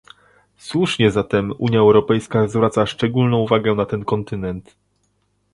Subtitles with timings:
[0.57, 4.75] Słusznie zatem Unia Europejska zwraca szczególną uwagę na ten kontynent